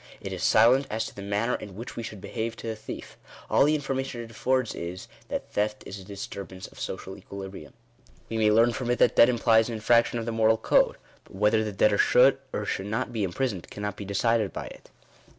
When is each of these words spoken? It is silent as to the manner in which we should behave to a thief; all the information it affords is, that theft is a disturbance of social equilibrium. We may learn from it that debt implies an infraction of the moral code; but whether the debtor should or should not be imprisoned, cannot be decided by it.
It 0.19 0.33
is 0.33 0.41
silent 0.43 0.87
as 0.89 1.05
to 1.05 1.13
the 1.15 1.21
manner 1.21 1.53
in 1.53 1.75
which 1.75 1.95
we 1.95 2.01
should 2.01 2.21
behave 2.21 2.55
to 2.55 2.71
a 2.71 2.75
thief; 2.75 3.19
all 3.51 3.65
the 3.65 3.75
information 3.75 4.23
it 4.23 4.31
affords 4.31 4.73
is, 4.73 5.07
that 5.27 5.51
theft 5.51 5.83
is 5.85 5.99
a 5.99 6.03
disturbance 6.03 6.65
of 6.65 6.79
social 6.79 7.15
equilibrium. 7.15 7.73
We 8.27 8.39
may 8.39 8.49
learn 8.49 8.73
from 8.73 8.89
it 8.89 8.97
that 8.97 9.15
debt 9.15 9.29
implies 9.29 9.69
an 9.69 9.75
infraction 9.75 10.17
of 10.17 10.25
the 10.25 10.31
moral 10.31 10.57
code; 10.57 10.95
but 11.23 11.35
whether 11.35 11.63
the 11.63 11.71
debtor 11.71 11.99
should 11.99 12.39
or 12.51 12.65
should 12.65 12.87
not 12.87 13.13
be 13.13 13.23
imprisoned, 13.23 13.69
cannot 13.69 13.95
be 13.95 14.03
decided 14.03 14.51
by 14.51 14.65
it. 14.65 14.89